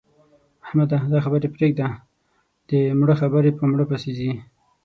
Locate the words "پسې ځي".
3.89-4.31